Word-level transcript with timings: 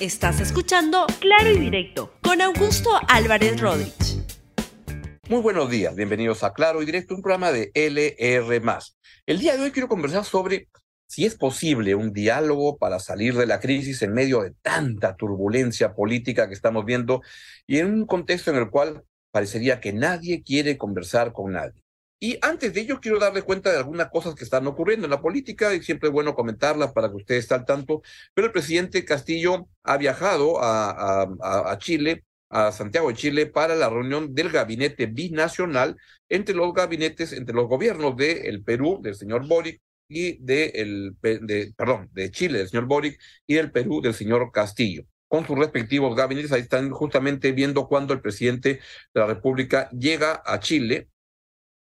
Estás 0.00 0.40
escuchando 0.40 1.06
Claro 1.18 1.50
y 1.50 1.58
Directo 1.58 2.14
con 2.22 2.40
Augusto 2.40 2.88
Álvarez 3.08 3.60
Rodríguez. 3.60 4.22
Muy 5.28 5.40
buenos 5.40 5.68
días, 5.68 5.96
bienvenidos 5.96 6.44
a 6.44 6.52
Claro 6.52 6.80
y 6.80 6.86
Directo, 6.86 7.16
un 7.16 7.22
programa 7.22 7.50
de 7.50 7.72
LR. 7.74 8.62
El 9.26 9.40
día 9.40 9.56
de 9.56 9.62
hoy 9.64 9.72
quiero 9.72 9.88
conversar 9.88 10.24
sobre 10.24 10.68
si 11.08 11.24
es 11.24 11.34
posible 11.34 11.96
un 11.96 12.12
diálogo 12.12 12.78
para 12.78 13.00
salir 13.00 13.34
de 13.34 13.46
la 13.46 13.58
crisis 13.58 14.00
en 14.02 14.12
medio 14.12 14.42
de 14.42 14.52
tanta 14.62 15.16
turbulencia 15.16 15.94
política 15.94 16.46
que 16.46 16.54
estamos 16.54 16.84
viendo 16.84 17.20
y 17.66 17.78
en 17.78 17.92
un 17.92 18.06
contexto 18.06 18.52
en 18.52 18.58
el 18.58 18.70
cual 18.70 19.02
parecería 19.32 19.80
que 19.80 19.92
nadie 19.92 20.44
quiere 20.44 20.78
conversar 20.78 21.32
con 21.32 21.54
nadie. 21.54 21.82
Y 22.20 22.36
antes 22.42 22.74
de 22.74 22.80
ello, 22.80 23.00
quiero 23.00 23.20
darle 23.20 23.42
cuenta 23.42 23.70
de 23.70 23.78
algunas 23.78 24.10
cosas 24.10 24.34
que 24.34 24.42
están 24.42 24.66
ocurriendo 24.66 25.06
en 25.06 25.10
la 25.12 25.20
política 25.20 25.72
y 25.74 25.82
siempre 25.82 26.08
es 26.08 26.12
bueno 26.12 26.34
comentarlas 26.34 26.92
para 26.92 27.08
que 27.08 27.16
ustedes 27.16 27.44
estén 27.44 27.60
al 27.60 27.64
tanto. 27.66 28.02
Pero 28.34 28.46
el 28.48 28.52
presidente 28.52 29.04
Castillo 29.04 29.68
ha 29.84 29.96
viajado 29.96 30.58
a, 30.60 31.76
Chile, 31.78 32.24
a 32.50 32.72
Santiago 32.72 33.08
de 33.08 33.14
Chile, 33.14 33.46
para 33.46 33.76
la 33.76 33.88
reunión 33.88 34.34
del 34.34 34.50
gabinete 34.50 35.06
binacional 35.06 35.96
entre 36.28 36.56
los 36.56 36.74
gabinetes, 36.74 37.32
entre 37.32 37.54
los 37.54 37.68
gobiernos 37.68 38.16
del 38.16 38.46
el 38.46 38.64
Perú, 38.64 38.98
del 39.00 39.14
señor 39.14 39.46
Boric, 39.46 39.80
y 40.08 40.38
de, 40.42 40.66
el, 40.74 41.16
de, 41.20 41.72
perdón, 41.76 42.08
de 42.12 42.30
Chile, 42.32 42.58
del 42.58 42.68
señor 42.68 42.86
Boric, 42.86 43.20
y 43.46 43.54
del 43.54 43.70
Perú, 43.70 44.00
del 44.00 44.14
señor 44.14 44.50
Castillo 44.52 45.04
con 45.28 45.46
sus 45.46 45.58
respectivos 45.58 46.16
gabinetes. 46.16 46.52
Ahí 46.52 46.62
están 46.62 46.90
justamente 46.90 47.52
viendo 47.52 47.86
cuándo 47.86 48.14
el 48.14 48.22
presidente 48.22 48.80
de 49.14 49.20
la 49.20 49.26
República 49.26 49.90
llega 49.90 50.42
a 50.44 50.58
Chile 50.58 51.08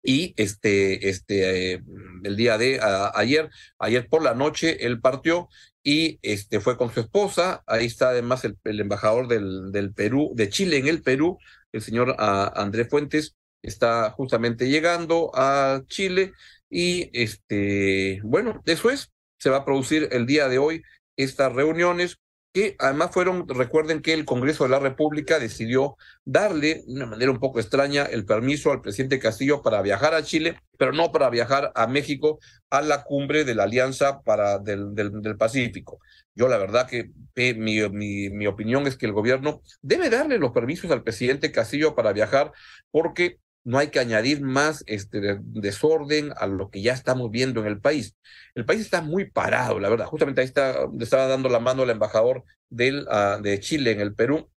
y 0.02 0.34
este, 0.36 1.09
este, 1.09 1.74
eh, 1.74 1.82
el 2.24 2.36
día 2.36 2.59
de 2.59 2.80
ayer, 3.14 3.50
ayer 3.78 4.09
por 4.09 4.23
la 4.23 4.34
noche, 4.34 4.86
él 4.86 5.00
partió 5.00 5.48
y 5.82 6.18
este, 6.23 6.60
fue 6.60 6.76
con 6.76 6.92
su 6.92 7.00
esposa. 7.00 7.62
Ahí 7.66 7.86
está 7.86 8.10
además 8.10 8.45
el, 8.45 8.80
embajador 8.80 9.28
del, 9.28 9.73
del, 9.73 9.92
Perú, 9.92 10.32
de 10.34 10.48
Chile 10.48 10.78
en 10.78 10.88
el 10.88 11.02
Perú, 11.02 11.38
el 11.73 11.82
señor 11.82 12.16
Andrés 12.18 12.88
Fuentes, 12.88 13.37
está 13.62 14.10
justamente 14.10 14.68
llegando 14.68 15.30
a 15.34 15.82
Chile 15.87 16.32
y 16.70 17.10
este, 17.12 18.20
bueno, 18.23 18.62
eso 18.64 18.90
es, 18.90 19.10
se 19.38 19.51
va 19.51 19.59
a 19.59 19.64
producir 19.64 20.09
el 20.12 20.26
día 20.26 20.48
de 20.48 20.59
hoy 20.59 20.82
estas 21.16 21.52
reuniones 21.52 22.18
que 22.52 22.74
además 22.79 23.10
fueron, 23.12 23.46
recuerden 23.48 24.02
que 24.02 24.12
el 24.12 24.24
Congreso 24.24 24.65
de 24.65 24.70
la 24.70 24.80
República 24.80 25.38
decidió 25.38 25.96
darle, 26.24 26.82
de 26.87 26.95
una 26.95 27.07
manera 27.07 27.30
un 27.30 27.38
poco 27.38 27.60
extraña, 27.60 28.04
el 28.04 28.24
permiso 28.24 28.73
al 28.73 28.80
presidente 28.80 29.20
Castillo 29.20 29.62
para 29.62 29.82
viajar 29.82 30.15
a 30.15 30.23
Chile, 30.23 30.60
pero 30.76 30.92
no 30.92 31.12
para 31.12 31.30
viajar 31.30 31.70
a 31.74 31.87
México 31.87 32.40
a 32.70 32.82
la 32.82 33.04
cumbre 33.04 33.45
de 33.45 33.54
la 33.54 33.65
Alianza 33.65 34.20
para 34.23 34.59
del, 34.59 34.95
del, 34.95 35.37
Pacífico. 35.37 36.01
Yo 36.34 36.48
la 36.48 36.59
verdad 36.59 36.88
que 36.88 37.10
mi, 37.54 37.88
mi, 37.88 38.30
mi 38.30 38.46
opinión 38.46 38.87
es 38.87 38.96
que 38.96 39.07
el 39.07 39.12
gobierno 39.12 39.62
debe 39.80 40.10
darle 40.10 40.38
los 40.38 40.52
permisos 40.52 40.90
al 40.90 41.02
presidente 41.02 41.52
Castillo 41.52 41.95
para 41.95 42.12
viajar 42.12 42.52
porque 42.90 43.38
no 43.71 43.79
hay 43.79 43.88
que 43.88 44.01
añadir 44.01 44.43
más 44.43 44.82
este, 44.88 45.38
desorden 45.40 46.32
a 46.37 46.49
lo 46.49 46.71
que 46.71 46.82
ya 46.82 46.93
estamos 46.93 47.30
viendo 47.30 47.60
en 47.60 47.68
el 47.68 47.80
país. 47.80 48.16
El 48.57 48.65
país 48.65 48.80
está 48.80 49.01
muy 49.01 49.30
parado, 49.30 49.79
la 49.79 49.88
verdad. 49.88 50.07
Justamente 50.07 50.40
ahí 50.40 50.49
está, 50.49 50.88
le 50.93 51.04
estaba 51.04 51.29
dando 51.29 51.49
la 51.49 51.60
mano 51.60 51.85
al 51.85 51.91
embajador 51.91 52.43
del, 52.68 53.07
ah, 53.09 53.38
de 53.41 53.60
Chile 53.60 53.93
en 53.93 54.01
el 54.01 54.13
Perú, 54.13 54.51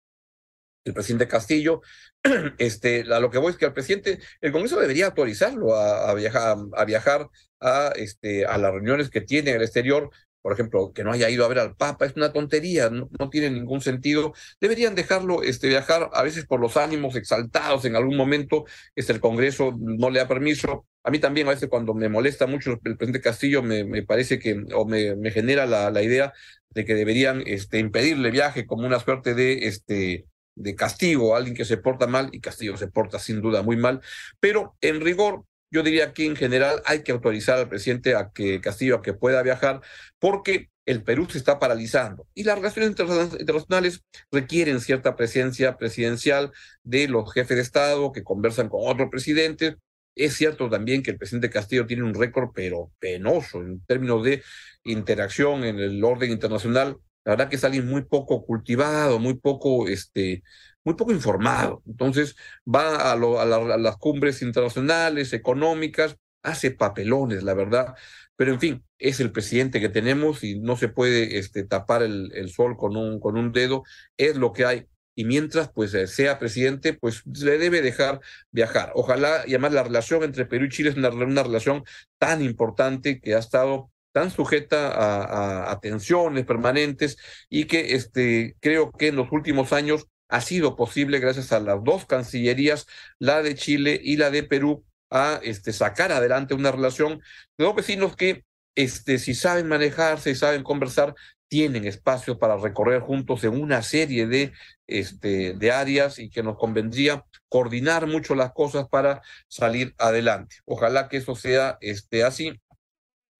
el 0.85 0.93
presidente 0.93 1.27
Castillo. 1.27 1.81
Este, 2.57 3.01
a 3.11 3.19
lo 3.19 3.31
que 3.31 3.39
voy 3.39 3.51
es 3.51 3.57
que 3.57 3.65
el 3.65 3.73
presidente, 3.73 4.19
el 4.39 4.51
Congreso 4.51 4.79
debería 4.79 5.07
autorizarlo 5.07 5.75
a, 5.75 6.13
viajar, 6.13 6.55
a 6.77 6.85
viajar 6.85 7.29
a, 7.59 7.91
este, 7.95 8.45
a 8.45 8.57
las 8.59 8.71
reuniones 8.71 9.09
que 9.09 9.21
tiene 9.21 9.49
en 9.49 9.57
el 9.57 9.63
exterior 9.63 10.11
por 10.41 10.53
ejemplo, 10.53 10.91
que 10.93 11.03
no 11.03 11.11
haya 11.11 11.29
ido 11.29 11.45
a 11.45 11.47
ver 11.47 11.59
al 11.59 11.75
Papa, 11.75 12.05
es 12.05 12.15
una 12.15 12.33
tontería, 12.33 12.89
no, 12.89 13.07
tiene 13.29 13.49
ningún 13.51 13.81
sentido. 13.81 14.33
Deberían 14.59 14.95
dejarlo 14.95 15.43
este, 15.43 15.67
viajar, 15.67 16.09
a 16.13 16.23
veces 16.23 16.45
por 16.45 16.59
los 16.59 16.77
ánimos 16.77 17.15
exaltados 17.15 17.85
en 17.85 17.95
algún 17.95 18.17
momento, 18.17 18.65
es 18.95 19.09
el 19.09 19.19
Congreso 19.19 19.75
no 19.79 20.09
le 20.09 20.19
da 20.19 20.27
permiso. 20.27 20.85
A 21.03 21.11
mí 21.11 21.19
también 21.19 21.47
a 21.47 21.51
veces 21.51 21.69
cuando 21.69 21.93
me 21.93 22.09
molesta 22.09 22.47
mucho 22.47 22.71
el 22.71 22.97
presidente 22.97 23.21
Castillo, 23.21 23.61
me, 23.63 24.03
parece 24.03 24.39
que, 24.39 24.63
o 24.75 24.85
me, 24.85 25.15
me 25.15 25.31
genera 25.31 25.65
la, 25.65 25.91
la, 25.91 26.01
idea 26.03 26.33
de 26.69 26.85
que 26.85 26.95
deberían 26.95 27.43
este, 27.45 27.79
impedirle 27.79 28.31
viaje 28.31 28.65
como 28.65 28.85
una 28.87 28.99
suerte 28.99 29.33
de, 29.33 29.67
este, 29.67 30.27
de 30.55 30.75
castigo 30.75 31.33
a 31.33 31.37
alguien 31.37 31.55
que 31.55 31.65
se 31.65 31.77
porta 31.77 32.07
mal, 32.07 32.29
y 32.31 32.41
Castillo 32.41 32.77
se 32.77 32.87
porta 32.87 33.19
sin 33.19 33.41
duda 33.41 33.61
muy 33.61 33.77
mal, 33.77 34.01
pero 34.39 34.75
en 34.81 35.01
rigor 35.01 35.45
yo 35.71 35.83
diría 35.83 36.13
que 36.13 36.25
en 36.25 36.35
general 36.35 36.81
hay 36.85 37.03
que 37.03 37.13
autorizar 37.13 37.57
al 37.57 37.69
presidente 37.69 38.15
a 38.15 38.31
que 38.31 38.61
Castillo 38.61 38.97
a 38.97 39.01
que 39.01 39.13
pueda 39.13 39.41
viajar 39.41 39.81
porque 40.19 40.69
el 40.85 41.03
Perú 41.03 41.27
se 41.29 41.37
está 41.37 41.59
paralizando 41.59 42.27
y 42.33 42.43
las 42.43 42.57
relaciones 42.57 42.89
internacionales 42.89 44.03
requieren 44.31 44.81
cierta 44.81 45.15
presencia 45.15 45.77
presidencial 45.77 46.51
de 46.83 47.07
los 47.07 47.31
jefes 47.33 47.55
de 47.55 47.63
Estado 47.63 48.11
que 48.11 48.23
conversan 48.23 48.67
con 48.67 48.81
otros 48.83 49.09
presidentes. 49.09 49.75
Es 50.15 50.33
cierto 50.35 50.69
también 50.69 51.03
que 51.03 51.11
el 51.11 51.17
presidente 51.17 51.49
Castillo 51.49 51.85
tiene 51.85 52.03
un 52.03 52.13
récord 52.13 52.49
pero 52.53 52.91
penoso 52.99 53.61
en 53.61 53.79
términos 53.85 54.23
de 54.23 54.43
interacción 54.83 55.63
en 55.63 55.79
el 55.79 56.03
orden 56.03 56.31
internacional. 56.31 56.97
La 57.23 57.33
verdad 57.33 57.49
que 57.49 57.55
es 57.55 57.63
alguien 57.63 57.87
muy 57.87 58.03
poco 58.03 58.43
cultivado, 58.45 59.19
muy 59.19 59.35
poco 59.35 59.87
este, 59.87 60.43
muy 60.83 60.95
poco 60.95 61.11
informado. 61.11 61.81
Entonces 61.85 62.35
va 62.67 62.95
a, 62.95 63.13
a, 63.13 63.77
las 63.77 63.97
cumbres 63.97 64.41
internacionales, 64.41 65.33
económicas, 65.33 66.17
hace 66.43 66.71
papelones, 66.71 67.43
la 67.43 67.53
verdad. 67.53 67.95
Pero 68.35 68.53
en 68.53 68.59
fin, 68.59 68.83
es 68.97 69.19
el 69.19 69.31
presidente 69.31 69.79
que 69.79 69.89
tenemos 69.89 70.43
y 70.43 70.59
no 70.59 70.75
se 70.77 70.87
puede 70.89 71.37
este, 71.37 71.63
tapar 71.63 72.01
el, 72.03 72.49
sol 72.49 72.75
con 72.77 72.97
un, 72.97 73.19
con 73.19 73.37
un 73.37 73.51
dedo, 73.51 73.83
es 74.17 74.35
lo 74.35 74.53
que 74.53 74.65
hay. 74.65 74.87
Y 75.13 75.25
mientras 75.25 75.69
pues 75.71 75.93
eh, 75.93 76.07
sea 76.07 76.39
presidente, 76.39 76.93
pues 76.93 77.23
le 77.25 77.57
debe 77.57 77.81
dejar 77.81 78.21
viajar. 78.51 78.91
Ojalá, 78.95 79.43
y 79.45 79.51
además 79.51 79.73
la 79.73 79.83
relación 79.83 80.23
entre 80.23 80.45
Perú 80.45 80.65
y 80.65 80.69
Chile 80.69 80.89
es 80.89 80.95
una, 80.95 81.09
relación 81.43 81.83
tan 82.17 82.41
importante 82.41 83.19
que 83.19 83.35
ha 83.35 83.39
estado 83.39 83.91
tan 84.13 84.31
sujeta 84.31 84.87
a, 84.89 85.23
a, 85.23 85.71
a, 85.71 85.79
tensiones 85.79 86.45
permanentes 86.45 87.17
y 87.49 87.65
que 87.65 87.93
este, 87.95 88.55
creo 88.59 88.91
que 88.91 89.07
en 89.07 89.15
los 89.15 89.31
últimos 89.31 89.71
años 89.71 90.07
ha 90.31 90.41
sido 90.41 90.77
posible 90.77 91.19
gracias 91.19 91.51
a 91.51 91.59
las 91.59 91.83
dos 91.83 92.05
cancillerías, 92.05 92.87
la 93.19 93.43
de 93.43 93.53
Chile 93.53 93.99
y 94.01 94.15
la 94.15 94.31
de 94.31 94.43
Perú, 94.43 94.85
a 95.09 95.41
este, 95.43 95.73
sacar 95.73 96.13
adelante 96.13 96.53
una 96.53 96.71
relación 96.71 97.21
de 97.57 97.65
dos 97.65 97.75
vecinos 97.75 98.15
que, 98.15 98.45
este, 98.75 99.19
si 99.19 99.35
saben 99.35 99.67
manejarse 99.67 100.31
y 100.31 100.35
saben 100.35 100.63
conversar, 100.63 101.13
tienen 101.49 101.83
espacio 101.83 102.39
para 102.39 102.55
recorrer 102.55 103.01
juntos 103.01 103.43
en 103.43 103.61
una 103.61 103.83
serie 103.83 104.25
de, 104.25 104.53
este, 104.87 105.53
de 105.53 105.71
áreas 105.73 106.17
y 106.17 106.29
que 106.29 106.43
nos 106.43 106.57
convendría 106.57 107.25
coordinar 107.49 108.07
mucho 108.07 108.33
las 108.33 108.53
cosas 108.53 108.87
para 108.87 109.21
salir 109.49 109.93
adelante. 109.97 110.55
Ojalá 110.63 111.09
que 111.09 111.17
eso 111.17 111.35
sea 111.35 111.77
este, 111.81 112.23
así. 112.23 112.57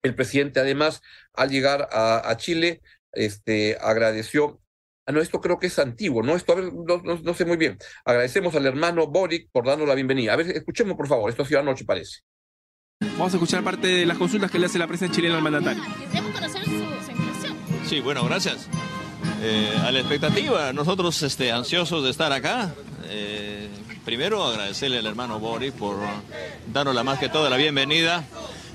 El 0.04 0.14
presidente, 0.14 0.60
además, 0.60 1.02
al 1.34 1.52
llegar 1.52 1.88
a, 1.90 2.30
a 2.30 2.36
Chile, 2.36 2.82
este, 3.14 3.78
agradeció 3.80 4.61
Ah, 5.12 5.14
no, 5.14 5.20
esto 5.20 5.42
creo 5.42 5.60
que 5.60 5.68
es 5.68 5.78
antiguo, 5.78 6.24
¿no? 6.24 6.38
Esto, 6.38 6.54
a 6.54 6.56
ver, 6.56 6.72
no, 6.72 7.34
sé 7.34 7.44
muy 7.44 7.58
bien. 7.58 7.78
Agradecemos 8.06 8.56
al 8.56 8.66
hermano 8.66 9.08
Boric 9.08 9.50
por 9.52 9.66
darnos 9.66 9.86
la 9.86 9.94
bienvenida. 9.94 10.32
A 10.32 10.36
ver, 10.38 10.50
escuchemos, 10.52 10.96
por 10.96 11.10
favor. 11.10 11.30
Esto 11.30 11.44
ha 11.44 11.46
sido 11.46 11.60
anoche, 11.60 11.84
parece. 11.84 12.22
Vamos 13.02 13.34
a 13.34 13.36
escuchar 13.36 13.62
parte 13.62 13.88
de 13.88 14.06
las 14.06 14.18
consultas 14.18 14.50
que 14.50 14.58
le 14.58 14.68
hace 14.68 14.80
la 14.80 14.88
prensa 14.88 15.12
chilena 15.12 15.36
al 15.36 15.42
mandatario. 15.42 15.84
Queremos 16.10 16.32
conocer 16.32 16.64
su, 16.64 16.72
impresión. 16.72 17.58
Sí, 17.86 18.00
bueno, 18.00 18.24
gracias. 18.24 18.70
Eh, 19.42 19.74
a 19.84 19.92
la 19.92 20.00
expectativa, 20.00 20.72
nosotros 20.72 21.22
este, 21.24 21.52
ansiosos 21.52 22.06
de 22.06 22.10
estar 22.10 22.32
acá. 22.32 22.74
Eh, 23.10 23.68
primero, 24.06 24.46
agradecerle 24.46 25.00
al 25.00 25.08
hermano 25.08 25.40
Boric 25.40 25.74
por 25.74 25.98
darnos 26.72 26.96
la 26.96 27.04
más 27.04 27.20
que 27.20 27.28
toda 27.28 27.50
la 27.50 27.58
bienvenida 27.58 28.24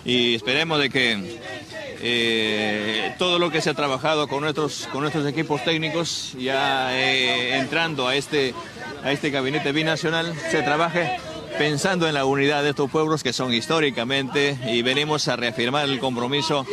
y 0.05 0.35
esperemos 0.35 0.81
de 0.81 0.91
que 0.91 1.41
eh, 2.09 3.15
todo 3.19 3.41
lo 3.41 3.51
que 3.51 3.61
se 3.61 3.71
ha 3.71 3.75
trabajado 3.75 4.29
con 4.29 4.43
nuestros, 4.43 4.89
con 4.93 5.01
nuestros 5.01 5.27
equipos 5.27 5.65
técnicos, 5.65 6.37
ya 6.39 6.97
eh, 6.97 7.59
entrando 7.59 8.07
a 8.07 8.15
este, 8.15 8.55
a 9.03 9.11
este 9.11 9.31
gabinete 9.31 9.73
binacional, 9.73 10.33
se 10.49 10.63
trabaje 10.63 11.19
pensando 11.59 12.07
en 12.07 12.15
la 12.15 12.25
unidad 12.25 12.63
de 12.63 12.71
estos 12.71 12.89
pueblos 12.93 13.25
que 13.25 13.33
son 13.33 13.53
históricamente 13.53 14.57
y 14.69 14.83
venimos 14.83 15.27
a 15.27 15.35
reafirmar 15.35 15.89
el 15.89 15.99
compromiso, 15.99 16.65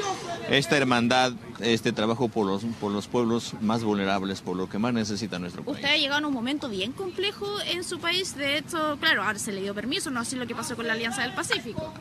esta 0.52 0.78
hermandad, 0.78 1.34
este 1.62 1.94
trabajo 1.94 2.28
por 2.28 2.46
los, 2.46 2.64
por 2.80 2.92
los 2.92 3.08
pueblos 3.08 3.54
más 3.60 3.84
vulnerables, 3.84 4.42
por 4.42 4.56
lo 4.56 4.70
que 4.70 4.78
más 4.78 4.94
necesita 4.94 5.40
nuestro 5.40 5.64
país. 5.64 5.78
Usted 5.78 5.90
ha 5.90 5.98
llegado 5.98 6.26
a 6.26 6.28
un 6.28 6.34
momento 6.34 6.70
bien 6.70 6.92
complejo 6.92 7.48
en 7.72 7.84
su 7.84 7.98
país, 7.98 8.36
de 8.36 8.60
hecho, 8.60 8.98
claro, 9.00 9.24
ahora 9.24 9.40
se 9.40 9.52
le 9.52 9.62
dio 9.62 9.74
permiso, 9.74 10.12
no 10.12 10.20
así 10.20 10.36
lo 10.36 10.46
que 10.46 10.54
pasó 10.54 10.76
con 10.76 10.86
la 10.86 10.94
Alianza 10.94 11.24
del 11.24 11.34
Pacífico. 11.34 11.92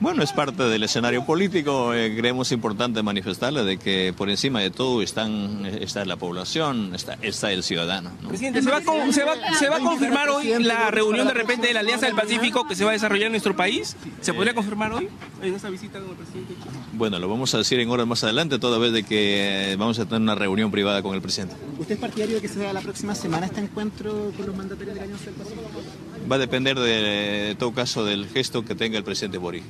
Bueno, 0.00 0.22
es 0.22 0.32
parte 0.32 0.62
del 0.62 0.82
escenario 0.82 1.26
político. 1.26 1.92
Eh, 1.92 2.16
creemos 2.16 2.52
importante 2.52 3.02
manifestarle 3.02 3.64
de 3.64 3.76
que 3.76 4.14
por 4.16 4.30
encima 4.30 4.60
de 4.60 4.70
todo 4.70 5.02
están, 5.02 5.66
está 5.66 6.06
la 6.06 6.16
población, 6.16 6.94
está, 6.94 7.18
está 7.20 7.52
el 7.52 7.62
ciudadano. 7.62 8.10
¿no? 8.22 8.28
Presidente, 8.28 8.62
¿se 8.62 8.70
va, 8.70 8.78
a, 8.78 9.12
se, 9.12 9.24
va, 9.24 9.34
¿se 9.58 9.68
va 9.68 9.76
a 9.76 9.80
confirmar 9.80 10.30
hoy 10.30 10.54
la 10.58 10.90
reunión 10.90 11.28
de 11.28 11.34
repente 11.34 11.66
de 11.66 11.74
la 11.74 11.80
Alianza 11.80 12.06
del 12.06 12.14
Pacífico 12.14 12.66
que 12.66 12.74
se 12.74 12.84
va 12.84 12.90
a 12.90 12.92
desarrollar 12.94 13.26
en 13.26 13.32
nuestro 13.32 13.54
país? 13.54 13.94
¿Se 14.22 14.32
podría 14.32 14.54
confirmar 14.54 14.90
hoy 14.90 15.06
en 15.42 15.54
esta 15.54 15.68
visita 15.68 16.00
con 16.00 16.10
el 16.10 16.16
presidente? 16.16 16.54
Bueno, 16.94 17.18
lo 17.18 17.28
vamos 17.28 17.54
a 17.54 17.58
decir 17.58 17.78
en 17.78 17.90
horas 17.90 18.06
más 18.06 18.24
adelante, 18.24 18.58
toda 18.58 18.78
vez 18.78 18.92
de 18.92 19.02
que 19.02 19.76
vamos 19.78 19.98
a 19.98 20.06
tener 20.06 20.22
una 20.22 20.34
reunión 20.34 20.70
privada 20.70 21.02
con 21.02 21.14
el 21.14 21.20
presidente. 21.20 21.56
¿Usted 21.78 21.96
es 21.96 22.00
partidario 22.00 22.36
de 22.36 22.40
que 22.40 22.48
se 22.48 22.58
vea 22.58 22.72
la 22.72 22.80
próxima 22.80 23.14
semana 23.14 23.44
este 23.44 23.60
encuentro 23.60 24.32
con 24.34 24.46
los 24.46 24.56
mandatarios 24.56 24.94
de 24.94 25.00
la 25.00 25.04
Alianza 25.04 25.26
del 25.26 25.34
Pacífico? 25.34 25.62
Va 26.30 26.36
a 26.36 26.38
depender 26.38 26.78
de, 26.78 27.54
todo 27.58 27.74
caso 27.74 28.02
del 28.04 28.26
gesto 28.28 28.64
que 28.64 28.74
tenga 28.74 28.96
el 28.96 29.04
presidente 29.04 29.36
Boric. 29.36 29.64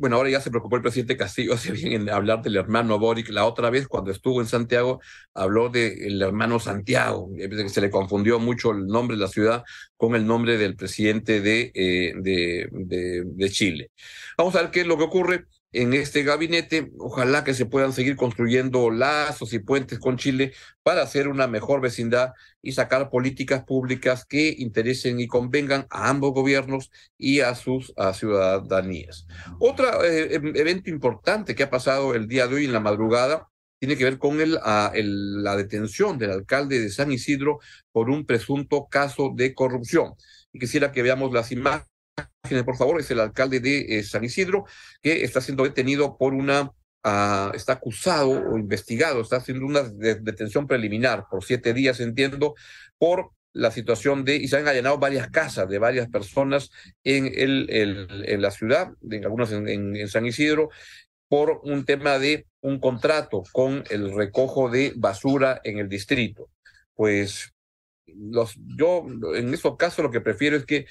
Bueno, 0.00 0.16
ahora 0.16 0.30
ya 0.30 0.40
se 0.40 0.48
preocupó 0.48 0.76
el 0.76 0.82
presidente 0.82 1.14
Castillo 1.18 1.52
hace 1.54 1.72
bien 1.72 1.92
en 1.92 2.08
hablar 2.08 2.40
del 2.40 2.56
hermano 2.56 2.98
Boric. 2.98 3.28
La 3.28 3.44
otra 3.44 3.68
vez, 3.68 3.86
cuando 3.86 4.10
estuvo 4.10 4.40
en 4.40 4.46
Santiago, 4.46 4.98
habló 5.34 5.68
del 5.68 6.22
hermano 6.22 6.58
Santiago. 6.58 7.28
Se 7.66 7.82
le 7.82 7.90
confundió 7.90 8.38
mucho 8.38 8.70
el 8.70 8.86
nombre 8.86 9.18
de 9.18 9.22
la 9.22 9.28
ciudad 9.28 9.62
con 9.98 10.14
el 10.14 10.26
nombre 10.26 10.56
del 10.56 10.74
presidente 10.74 11.42
de, 11.42 11.70
eh, 11.74 12.14
de, 12.16 12.68
de, 12.72 13.50
Chile. 13.50 13.90
Vamos 14.38 14.56
a 14.56 14.62
ver 14.62 14.70
qué 14.70 14.80
es 14.80 14.86
lo 14.86 14.96
que 14.96 15.04
ocurre 15.04 15.44
en 15.72 15.94
este 15.94 16.22
gabinete. 16.22 16.90
Ojalá 16.98 17.44
que 17.44 17.54
se 17.54 17.66
puedan 17.66 17.92
seguir 17.92 18.16
construyendo 18.16 18.90
lazos 18.90 19.52
y 19.52 19.58
puentes 19.58 19.98
con 19.98 20.16
Chile 20.16 20.52
para 20.82 21.02
hacer 21.02 21.28
una 21.28 21.46
mejor 21.46 21.80
vecindad 21.80 22.32
y 22.62 22.72
sacar 22.72 23.10
políticas 23.10 23.64
públicas 23.64 24.24
que 24.24 24.54
interesen 24.58 25.20
y 25.20 25.26
convengan 25.26 25.86
a 25.90 26.08
ambos 26.08 26.32
gobiernos 26.32 26.90
y 27.16 27.40
a 27.40 27.54
sus 27.54 27.92
ciudadanías. 28.14 29.26
Otro 29.58 30.04
eh, 30.04 30.34
evento 30.34 30.90
importante 30.90 31.54
que 31.54 31.62
ha 31.62 31.70
pasado 31.70 32.14
el 32.14 32.28
día 32.28 32.46
de 32.46 32.56
hoy 32.56 32.64
en 32.64 32.72
la 32.72 32.80
madrugada 32.80 33.48
tiene 33.78 33.96
que 33.96 34.04
ver 34.04 34.18
con 34.18 34.40
el, 34.40 34.58
la 34.62 35.56
detención 35.56 36.18
del 36.18 36.32
alcalde 36.32 36.80
de 36.80 36.90
San 36.90 37.10
Isidro 37.10 37.60
por 37.92 38.10
un 38.10 38.26
presunto 38.26 38.86
caso 38.90 39.32
de 39.34 39.54
corrupción. 39.54 40.12
Y 40.52 40.58
quisiera 40.58 40.92
que 40.92 41.02
veamos 41.02 41.32
las 41.32 41.50
imágenes 41.50 41.89
por 42.64 42.76
favor, 42.76 43.00
es 43.00 43.10
el 43.10 43.20
alcalde 43.20 43.60
de 43.60 43.98
eh, 43.98 44.02
San 44.02 44.24
Isidro, 44.24 44.64
que 45.02 45.24
está 45.24 45.40
siendo 45.40 45.64
detenido 45.64 46.16
por 46.18 46.34
una, 46.34 46.62
uh, 46.62 47.54
está 47.54 47.74
acusado 47.74 48.30
o 48.30 48.58
investigado, 48.58 49.20
está 49.20 49.36
haciendo 49.36 49.66
una 49.66 49.82
de 49.82 50.16
detención 50.16 50.66
preliminar 50.66 51.26
por 51.30 51.44
siete 51.44 51.72
días, 51.72 52.00
entiendo, 52.00 52.54
por 52.98 53.30
la 53.52 53.70
situación 53.70 54.24
de, 54.24 54.36
y 54.36 54.48
se 54.48 54.58
han 54.58 54.68
allanado 54.68 54.98
varias 54.98 55.28
casas 55.28 55.68
de 55.68 55.78
varias 55.78 56.08
personas 56.08 56.70
en, 57.02 57.26
el, 57.26 57.66
en 57.68 58.42
la 58.42 58.50
ciudad, 58.50 58.90
en 59.10 59.24
algunas 59.24 59.50
en 59.50 60.08
San 60.08 60.24
Isidro, 60.24 60.70
por 61.30 61.60
un 61.62 61.84
tema 61.84 62.18
de 62.18 62.46
un 62.60 62.80
contrato 62.80 63.44
con 63.52 63.84
el 63.88 64.12
recojo 64.14 64.68
de 64.68 64.92
basura 64.96 65.60
en 65.62 65.78
el 65.78 65.88
distrito. 65.88 66.50
Pues 66.94 67.52
yo 68.76 69.06
en 69.34 69.54
esos 69.54 69.76
casos 69.76 70.02
lo 70.04 70.10
que 70.10 70.20
prefiero 70.20 70.56
es 70.56 70.66
que 70.66 70.86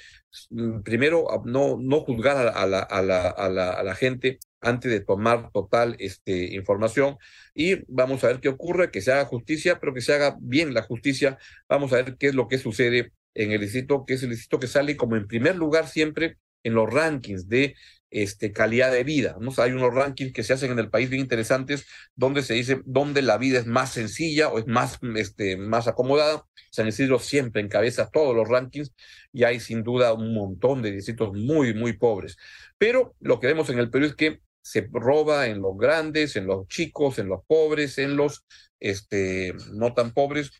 mm, 0.50 0.80
primero 0.80 1.26
no, 1.44 1.78
no 1.80 2.00
juzgar 2.00 2.36
a, 2.36 2.66
la, 2.66 2.80
a, 2.80 3.02
la, 3.02 3.28
a, 3.28 3.48
la, 3.48 3.70
a 3.70 3.82
la 3.82 3.94
gente 3.94 4.38
antes 4.60 4.90
de 4.90 5.00
tomar 5.00 5.50
total 5.52 5.96
este, 5.98 6.54
información 6.54 7.16
y 7.54 7.76
vamos 7.92 8.22
a 8.24 8.28
ver 8.28 8.40
qué 8.40 8.48
ocurre, 8.48 8.90
que 8.90 9.00
se 9.00 9.12
haga 9.12 9.24
justicia, 9.24 9.80
pero 9.80 9.94
que 9.94 10.00
se 10.00 10.12
haga 10.12 10.36
bien 10.40 10.74
la 10.74 10.82
justicia. 10.82 11.38
Vamos 11.68 11.92
a 11.92 11.96
ver 11.96 12.16
qué 12.16 12.28
es 12.28 12.34
lo 12.34 12.48
que 12.48 12.58
sucede 12.58 13.12
en 13.34 13.52
el 13.52 13.60
distrito, 13.60 14.04
que 14.04 14.14
es 14.14 14.22
el 14.22 14.30
distrito 14.30 14.60
que 14.60 14.66
sale 14.66 14.96
como 14.96 15.16
en 15.16 15.26
primer 15.26 15.56
lugar 15.56 15.88
siempre 15.88 16.38
en 16.62 16.74
los 16.74 16.92
rankings 16.92 17.48
de 17.48 17.74
este, 18.10 18.52
calidad 18.52 18.92
de 18.92 19.04
vida. 19.04 19.36
¿no? 19.40 19.50
hay 19.58 19.72
unos 19.72 19.94
rankings 19.94 20.32
que 20.32 20.42
se 20.42 20.52
hacen 20.52 20.72
en 20.72 20.78
el 20.78 20.90
país 20.90 21.10
bien 21.10 21.22
interesantes 21.22 21.86
donde 22.14 22.42
se 22.42 22.54
dice 22.54 22.80
dónde 22.84 23.22
la 23.22 23.38
vida 23.38 23.58
es 23.58 23.66
más 23.66 23.92
sencilla 23.92 24.48
o 24.48 24.58
es 24.58 24.66
más, 24.66 24.98
este, 25.16 25.56
más 25.56 25.88
acomodada. 25.88 26.46
San 26.70 26.86
Isidro 26.86 27.18
siempre 27.18 27.62
encabeza 27.62 28.10
todos 28.10 28.34
los 28.34 28.48
rankings 28.48 28.92
y 29.32 29.44
hay 29.44 29.60
sin 29.60 29.82
duda 29.82 30.12
un 30.12 30.34
montón 30.34 30.82
de 30.82 30.92
distritos 30.92 31.32
muy, 31.32 31.74
muy 31.74 31.94
pobres. 31.94 32.36
Pero 32.78 33.14
lo 33.20 33.40
que 33.40 33.46
vemos 33.46 33.70
en 33.70 33.78
el 33.78 33.90
Perú 33.90 34.06
es 34.06 34.14
que 34.14 34.40
se 34.62 34.88
roba 34.92 35.46
en 35.46 35.60
los 35.62 35.76
grandes, 35.78 36.36
en 36.36 36.46
los 36.46 36.68
chicos, 36.68 37.18
en 37.18 37.28
los 37.28 37.40
pobres, 37.46 37.98
en 37.98 38.16
los 38.16 38.44
este, 38.78 39.54
no 39.72 39.94
tan 39.94 40.12
pobres, 40.12 40.52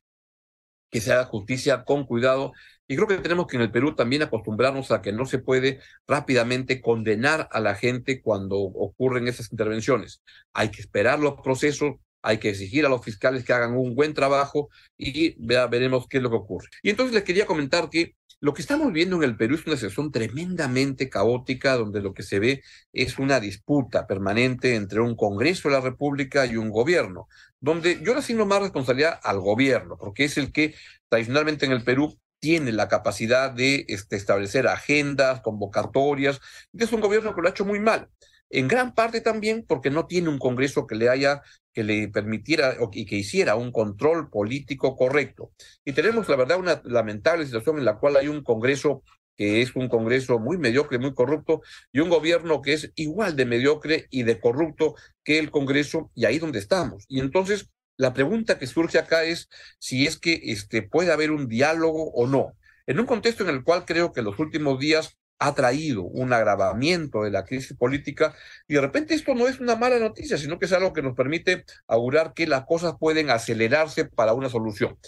que 0.90 1.00
se 1.00 1.12
haga 1.12 1.25
justicia 1.25 1.84
con 1.84 2.04
cuidado. 2.04 2.52
Y 2.87 2.96
creo 2.96 3.06
que 3.06 3.19
tenemos 3.19 3.46
que 3.46 3.56
en 3.56 3.62
el 3.62 3.70
Perú 3.70 3.94
también 3.94 4.22
acostumbrarnos 4.22 4.90
a 4.90 5.00
que 5.00 5.12
no 5.12 5.25
se 5.25 5.38
puede 5.38 5.81
rápidamente 6.06 6.81
condenar 6.81 7.48
a 7.52 7.60
la 7.60 7.75
gente 7.75 8.20
cuando 8.20 8.58
ocurren 8.58 9.28
esas 9.28 9.50
intervenciones. 9.52 10.22
Hay 10.52 10.70
que 10.70 10.81
esperar 10.81 11.20
los 11.20 11.40
procesos, 11.40 11.94
hay 12.22 12.38
que 12.38 12.50
exigir 12.50 12.84
a 12.84 12.88
los 12.88 13.04
fiscales 13.04 13.44
que 13.44 13.52
hagan 13.52 13.76
un 13.76 13.94
buen 13.94 14.12
trabajo 14.12 14.69
y 14.98 15.37
veremos 15.38 16.06
qué 16.08 16.19
es 16.19 16.22
lo 16.22 16.31
que 16.31 16.37
ocurre. 16.37 16.69
Y 16.82 16.90
entonces 16.90 17.14
les 17.14 17.25
quería 17.25 17.46
comentar 17.46 17.88
que 17.88 18.16
lo 18.40 18.54
que 18.54 18.62
estamos 18.62 18.92
viendo 18.92 19.16
en 19.16 19.22
el 19.22 19.37
Perú 19.37 19.54
es 19.54 19.66
una 19.66 19.76
situación 19.76 20.10
tremendamente 20.10 21.10
caótica, 21.10 21.76
donde 21.76 22.00
lo 22.00 22.14
que 22.14 22.22
se 22.22 22.38
ve 22.38 22.62
es 22.92 23.19
una 23.19 23.38
disputa 23.38 24.06
permanente 24.06 24.75
entre 24.76 25.00
un 25.00 25.14
Congreso 25.14 25.69
de 25.69 25.75
la 25.75 25.81
República 25.81 26.46
y 26.46 26.56
un 26.56 26.70
gobierno, 26.70 27.28
donde 27.60 28.02
yo 28.02 28.14
le 28.14 28.20
asigno 28.20 28.46
más 28.46 28.62
responsabilidad 28.62 29.20
al 29.22 29.40
gobierno, 29.40 29.96
porque 29.98 30.25
es 30.25 30.38
el 30.38 30.52
que 30.52 30.75
tradicionalmente 31.08 31.66
en 31.66 31.72
el 31.72 31.84
Perú 31.84 32.19
tiene 32.38 32.72
la 32.72 32.88
capacidad 32.88 33.50
de 33.50 33.84
este, 33.88 34.16
establecer 34.16 34.66
agendas, 34.66 35.42
convocatorias, 35.42 36.40
es 36.72 36.92
un 36.92 37.02
gobierno 37.02 37.34
que 37.34 37.42
lo 37.42 37.48
ha 37.48 37.50
hecho 37.50 37.66
muy 37.66 37.81
mal 37.81 38.08
en 38.50 38.69
gran 38.69 38.94
parte 38.94 39.20
también 39.20 39.64
porque 39.67 39.91
no 39.91 40.06
tiene 40.06 40.29
un 40.29 40.38
Congreso 40.38 40.87
que 40.87 40.97
le 40.97 41.08
haya, 41.08 41.43
que 41.73 41.85
le 41.85 42.08
permitiera 42.08 42.76
y 42.93 43.06
que 43.06 43.17
hiciera 43.17 43.56
un 43.56 43.73
control 43.73 44.29
político 44.29 44.97
correcto. 44.97 45.52
Y 45.85 45.93
tenemos, 45.93 46.29
la 46.29 46.37
verdad, 46.37 46.58
una 46.58 46.82
lamentable 46.85 47.47
situación 47.47 47.79
en 47.79 47.85
la 47.85 47.99
cual 47.99 48.17
hay 48.17 48.29
un 48.29 48.43
Congreso 48.43 49.02
que 49.41 49.62
es 49.62 49.75
un 49.75 49.88
Congreso 49.88 50.38
muy 50.38 50.58
mediocre, 50.58 50.99
muy 50.99 51.14
corrupto, 51.14 51.62
y 51.93 52.00
un 52.00 52.11
gobierno 52.11 52.61
que 52.61 52.75
es 52.75 52.93
igual 52.94 53.37
de 53.37 53.47
mediocre 53.47 54.06
y 54.11 54.25
de 54.25 54.38
corrupto 54.38 54.97
que 55.25 55.38
el 55.38 55.50
Congreso, 55.50 56.11
y 56.14 56.26
ahí 56.26 56.38
donde 56.38 56.58
estamos. 56.58 57.06
Y 57.08 57.20
entonces, 57.20 57.70
la 57.97 58.12
pregunta 58.12 58.58
que 58.58 58.67
surge 58.67 58.99
acá 58.99 59.25
es 59.25 59.49
si 59.79 60.06
es 60.06 60.19
que 60.19 60.41
este, 60.44 60.82
puede 60.82 61.11
haber 61.11 61.31
un 61.31 61.49
diálogo 61.49 62.11
o 62.12 62.26
no. 62.26 62.52
En 62.87 63.00
un 63.00 63.06
contexto 63.06 63.43
en 63.44 63.49
el 63.49 63.64
cual 63.64 63.87
creo 63.87 64.12
que 64.12 64.20
los 64.20 64.38
últimos 64.38 64.79
días 64.79 65.19
ha 65.40 65.54
traído 65.54 66.02
un 66.02 66.32
agravamiento 66.32 67.22
de 67.22 67.31
la 67.31 67.44
crisis 67.44 67.76
política 67.76 68.34
y 68.69 68.75
de 68.75 68.82
repente 68.82 69.14
esto 69.14 69.34
no 69.34 69.48
es 69.48 69.58
una 69.58 69.75
mala 69.75 69.98
noticia, 69.98 70.37
sino 70.37 70.58
que 70.58 70.66
es 70.66 70.72
algo 70.72 70.92
que 70.92 71.02
nos 71.02 71.16
permite 71.16 71.64
augurar 71.88 72.34
que 72.34 72.46
las 72.46 72.66
cosas 72.66 72.94
pueden 73.00 73.31
acelerarse 73.31 74.04
para 74.04 74.34
una 74.34 74.50
solución. 74.50 74.98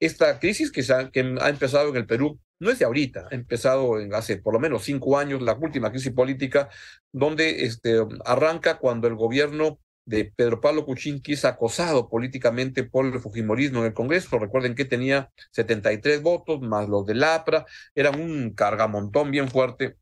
Esta 0.00 0.40
crisis 0.40 0.72
que, 0.72 0.82
ha, 0.92 1.10
que 1.10 1.20
ha 1.40 1.48
empezado 1.50 1.90
en 1.90 1.96
el 1.96 2.06
Perú 2.06 2.40
no 2.58 2.70
es 2.70 2.78
de 2.78 2.86
ahorita, 2.86 3.28
ha 3.30 3.34
empezado 3.34 4.00
en 4.00 4.14
hace 4.14 4.38
por 4.38 4.54
lo 4.54 4.60
menos 4.60 4.84
cinco 4.84 5.18
años, 5.18 5.42
la 5.42 5.52
última 5.52 5.90
crisis 5.90 6.12
política, 6.12 6.70
donde 7.12 7.64
este, 7.64 7.98
arranca 8.24 8.78
cuando 8.78 9.06
el 9.06 9.14
gobierno 9.14 9.78
de 10.04 10.32
Pedro 10.36 10.60
Pablo 10.60 10.84
Kuczynski 10.84 11.32
es 11.34 11.44
acosado 11.44 12.08
políticamente 12.08 12.84
por 12.84 13.06
el 13.06 13.20
Fujimorismo 13.20 13.80
en 13.80 13.86
el 13.86 13.94
Congreso. 13.94 14.38
Recuerden 14.38 14.74
que 14.74 14.84
tenía 14.84 15.30
73 15.52 16.22
votos, 16.22 16.60
más 16.60 16.88
los 16.88 17.06
del 17.06 17.24
APRA, 17.24 17.66
eran 17.94 18.20
un 18.20 18.54
cargamontón 18.54 19.30
bien 19.30 19.48
fuerte. 19.50 19.96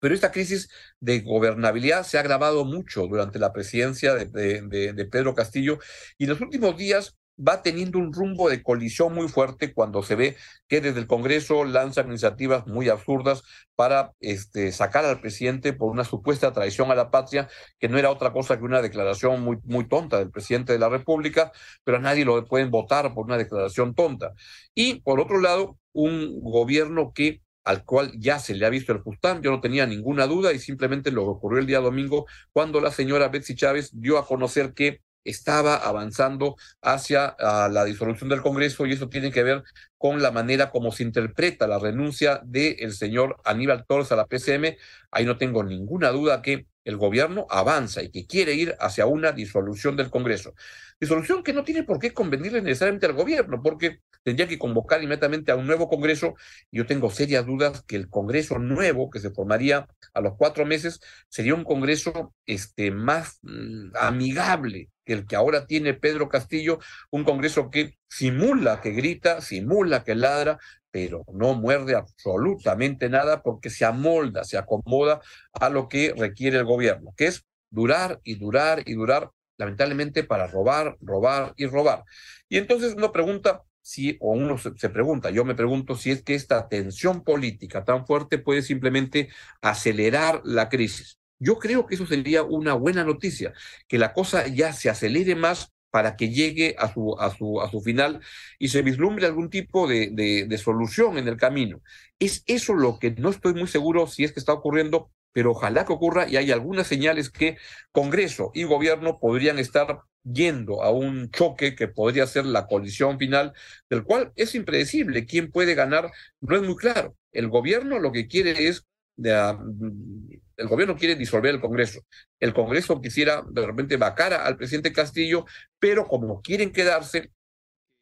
Pero 0.00 0.14
esta 0.14 0.32
crisis 0.32 0.68
de 1.00 1.20
gobernabilidad 1.20 2.04
se 2.04 2.18
ha 2.18 2.20
agravado 2.20 2.64
mucho 2.64 3.06
durante 3.06 3.38
la 3.38 3.52
presidencia 3.52 4.14
de, 4.14 4.26
de, 4.62 4.92
de 4.92 5.04
Pedro 5.06 5.34
Castillo 5.34 5.78
y 6.18 6.24
en 6.24 6.30
los 6.30 6.40
últimos 6.40 6.76
días 6.76 7.16
va 7.38 7.62
teniendo 7.62 7.98
un 7.98 8.12
rumbo 8.12 8.48
de 8.48 8.62
colisión 8.62 9.14
muy 9.14 9.28
fuerte 9.28 9.72
cuando 9.72 10.02
se 10.02 10.14
ve 10.16 10.36
que 10.66 10.80
desde 10.80 11.00
el 11.00 11.06
Congreso 11.06 11.64
lanzan 11.64 12.08
iniciativas 12.08 12.66
muy 12.66 12.88
absurdas 12.88 13.42
para 13.74 14.12
este, 14.20 14.72
sacar 14.72 15.04
al 15.04 15.20
presidente 15.20 15.72
por 15.72 15.90
una 15.90 16.04
supuesta 16.04 16.52
traición 16.52 16.90
a 16.90 16.94
la 16.94 17.10
patria, 17.10 17.48
que 17.78 17.88
no 17.88 17.98
era 17.98 18.10
otra 18.10 18.32
cosa 18.32 18.58
que 18.58 18.64
una 18.64 18.82
declaración 18.82 19.40
muy, 19.42 19.58
muy 19.64 19.88
tonta 19.88 20.18
del 20.18 20.30
presidente 20.30 20.72
de 20.72 20.78
la 20.78 20.88
República, 20.88 21.52
pero 21.84 21.98
a 21.98 22.00
nadie 22.00 22.24
lo 22.24 22.44
pueden 22.46 22.70
votar 22.70 23.14
por 23.14 23.26
una 23.26 23.38
declaración 23.38 23.94
tonta. 23.94 24.34
Y 24.74 25.00
por 25.00 25.20
otro 25.20 25.40
lado, 25.40 25.78
un 25.92 26.40
gobierno 26.42 27.12
que 27.14 27.40
al 27.68 27.84
cual 27.84 28.12
ya 28.18 28.38
se 28.38 28.54
le 28.54 28.64
ha 28.64 28.70
visto 28.70 28.92
el 28.92 29.02
Fustán, 29.02 29.42
yo 29.42 29.50
no 29.50 29.60
tenía 29.60 29.86
ninguna 29.86 30.26
duda 30.26 30.54
y 30.54 30.58
simplemente 30.58 31.10
lo 31.10 31.26
ocurrió 31.26 31.60
el 31.60 31.66
día 31.66 31.80
domingo 31.80 32.24
cuando 32.50 32.80
la 32.80 32.90
señora 32.90 33.28
Betsy 33.28 33.54
Chávez 33.54 33.90
dio 33.92 34.16
a 34.16 34.26
conocer 34.26 34.72
que 34.72 35.02
estaba 35.28 35.76
avanzando 35.76 36.56
hacia 36.82 37.36
uh, 37.38 37.70
la 37.70 37.84
disolución 37.84 38.28
del 38.28 38.42
Congreso 38.42 38.86
y 38.86 38.92
eso 38.92 39.08
tiene 39.08 39.30
que 39.30 39.42
ver 39.42 39.62
con 39.96 40.22
la 40.22 40.30
manera 40.30 40.70
como 40.70 40.92
se 40.92 41.02
interpreta 41.02 41.66
la 41.66 41.78
renuncia 41.78 42.40
del 42.44 42.92
señor 42.92 43.36
Aníbal 43.44 43.84
Torres 43.86 44.12
a 44.12 44.16
la 44.16 44.26
PCM. 44.26 44.76
Ahí 45.10 45.24
no 45.24 45.36
tengo 45.36 45.64
ninguna 45.64 46.10
duda 46.10 46.40
que 46.40 46.66
el 46.84 46.96
gobierno 46.96 47.46
avanza 47.50 48.02
y 48.02 48.10
que 48.10 48.26
quiere 48.26 48.54
ir 48.54 48.74
hacia 48.80 49.06
una 49.06 49.32
disolución 49.32 49.96
del 49.96 50.10
Congreso. 50.10 50.54
Disolución 51.00 51.42
que 51.42 51.52
no 51.52 51.62
tiene 51.62 51.82
por 51.82 51.98
qué 51.98 52.14
convenirle 52.14 52.62
necesariamente 52.62 53.06
al 53.06 53.12
gobierno, 53.12 53.60
porque 53.62 54.00
tendría 54.22 54.48
que 54.48 54.58
convocar 54.58 55.02
inmediatamente 55.02 55.52
a 55.52 55.56
un 55.56 55.66
nuevo 55.66 55.88
Congreso. 55.88 56.34
Yo 56.70 56.86
tengo 56.86 57.10
serias 57.10 57.46
dudas 57.46 57.82
que 57.84 57.96
el 57.96 58.08
Congreso 58.08 58.58
nuevo, 58.58 59.10
que 59.10 59.20
se 59.20 59.30
formaría 59.30 59.86
a 60.14 60.20
los 60.20 60.34
cuatro 60.36 60.66
meses, 60.66 61.00
sería 61.28 61.54
un 61.54 61.64
Congreso 61.64 62.34
este, 62.46 62.90
más 62.90 63.38
mm, 63.42 63.96
amigable 64.00 64.90
que 65.04 65.14
el 65.14 65.26
que 65.26 65.36
ahora 65.36 65.66
tiene 65.66 65.94
Pedro 65.94 66.28
Castillo, 66.28 66.78
un 67.10 67.24
Congreso 67.24 67.70
que 67.70 67.96
simula 68.08 68.82
que 68.82 68.90
grita, 68.90 69.40
simula 69.40 70.04
que 70.04 70.14
ladra, 70.14 70.58
pero 70.90 71.24
no 71.32 71.54
muerde 71.54 71.94
absolutamente 71.94 73.08
nada 73.08 73.42
porque 73.42 73.70
se 73.70 73.84
amolda, 73.84 74.44
se 74.44 74.58
acomoda 74.58 75.20
a 75.52 75.68
lo 75.70 75.88
que 75.88 76.14
requiere 76.16 76.58
el 76.58 76.64
gobierno, 76.64 77.14
que 77.16 77.26
es 77.26 77.46
durar 77.70 78.20
y 78.24 78.36
durar 78.36 78.82
y 78.86 78.94
durar, 78.94 79.30
lamentablemente 79.58 80.24
para 80.24 80.46
robar, 80.46 80.96
robar 81.00 81.54
y 81.56 81.66
robar. 81.66 82.04
Y 82.48 82.58
entonces 82.58 82.94
uno 82.94 83.12
pregunta 83.12 83.62
si, 83.88 84.18
o 84.20 84.32
uno 84.32 84.58
se, 84.58 84.90
pregunta, 84.90 85.30
yo 85.30 85.46
me 85.46 85.54
pregunto 85.54 85.96
si 85.96 86.10
es 86.10 86.22
que 86.22 86.34
esta 86.34 86.68
tensión 86.68 87.24
política 87.24 87.84
tan 87.84 88.06
fuerte 88.06 88.36
puede 88.36 88.60
simplemente 88.60 89.30
acelerar 89.62 90.42
la 90.44 90.68
crisis. 90.68 91.18
Yo 91.38 91.58
creo 91.58 91.86
que 91.86 91.94
eso 91.94 92.06
sería 92.06 92.42
una 92.42 92.74
buena 92.74 93.02
noticia, 93.02 93.54
que 93.88 93.96
la 93.96 94.12
cosa 94.12 94.46
ya 94.46 94.74
se 94.74 94.90
acelere 94.90 95.34
más 95.36 95.72
para 95.90 96.16
que 96.16 96.28
llegue 96.28 96.76
a 96.78 96.92
su, 96.92 97.16
a 97.18 97.34
su, 97.34 97.62
a 97.62 97.70
su 97.70 97.80
final 97.80 98.20
y 98.58 98.68
se 98.68 98.82
vislumbre 98.82 99.24
algún 99.24 99.48
tipo 99.48 99.88
de, 99.88 100.10
de, 100.46 100.58
solución 100.58 101.16
en 101.16 101.26
el 101.26 101.38
camino. 101.38 101.80
Es 102.18 102.44
eso 102.46 102.74
lo 102.74 102.98
que 102.98 103.12
no 103.12 103.30
estoy 103.30 103.54
muy 103.54 103.68
seguro 103.68 104.06
si 104.06 104.22
es 104.22 104.32
que 104.32 104.40
está 104.40 104.52
ocurriendo, 104.52 105.10
pero 105.32 105.52
ojalá 105.52 105.86
que 105.86 105.94
ocurra 105.94 106.28
y 106.28 106.36
hay 106.36 106.50
algunas 106.52 106.88
señales 106.88 107.30
que 107.30 107.56
Congreso 107.92 108.50
y 108.52 108.64
gobierno 108.64 109.18
podrían 109.18 109.58
estar 109.58 110.02
yendo 110.24 110.82
a 110.82 110.90
un 110.90 111.30
choque 111.30 111.74
que 111.74 111.88
podría 111.88 112.26
ser 112.26 112.44
la 112.46 112.66
colisión 112.66 113.18
final, 113.18 113.52
del 113.88 114.04
cual 114.04 114.32
es 114.36 114.54
impredecible. 114.54 115.26
¿Quién 115.26 115.50
puede 115.50 115.74
ganar? 115.74 116.10
No 116.40 116.56
es 116.56 116.62
muy 116.62 116.76
claro. 116.76 117.16
El 117.32 117.48
gobierno 117.48 117.98
lo 117.98 118.12
que 118.12 118.26
quiere 118.28 118.68
es 118.68 118.84
el 119.20 120.68
gobierno 120.68 120.96
quiere 120.96 121.16
disolver 121.16 121.54
el 121.54 121.60
Congreso. 121.60 122.00
El 122.38 122.54
Congreso 122.54 123.00
quisiera 123.00 123.42
de 123.48 123.66
repente 123.66 123.96
vacar 123.96 124.32
al 124.32 124.56
presidente 124.56 124.92
Castillo, 124.92 125.44
pero 125.78 126.06
como 126.06 126.40
quieren 126.40 126.72
quedarse, 126.72 127.32